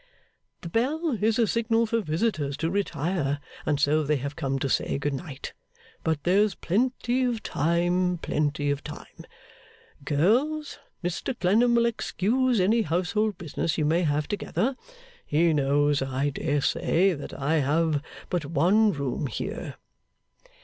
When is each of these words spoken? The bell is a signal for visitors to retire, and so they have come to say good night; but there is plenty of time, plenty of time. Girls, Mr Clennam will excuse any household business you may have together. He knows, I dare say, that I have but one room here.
The 0.61 0.69
bell 0.69 1.19
is 1.23 1.37
a 1.37 1.45
signal 1.45 1.85
for 1.85 2.01
visitors 2.01 2.57
to 2.57 2.71
retire, 2.71 3.39
and 3.67 3.79
so 3.79 4.01
they 4.01 4.15
have 4.15 4.35
come 4.35 4.57
to 4.57 4.67
say 4.67 4.97
good 4.97 5.13
night; 5.13 5.53
but 6.03 6.23
there 6.23 6.39
is 6.39 6.55
plenty 6.55 7.23
of 7.25 7.43
time, 7.43 8.17
plenty 8.17 8.71
of 8.71 8.83
time. 8.83 9.27
Girls, 10.03 10.79
Mr 11.03 11.39
Clennam 11.39 11.75
will 11.75 11.85
excuse 11.85 12.59
any 12.59 12.81
household 12.81 13.37
business 13.37 13.77
you 13.77 13.85
may 13.85 14.01
have 14.01 14.27
together. 14.27 14.75
He 15.23 15.53
knows, 15.53 16.01
I 16.01 16.31
dare 16.31 16.61
say, 16.61 17.13
that 17.13 17.35
I 17.35 17.57
have 17.57 18.01
but 18.31 18.43
one 18.47 18.91
room 18.93 19.27
here. 19.27 19.75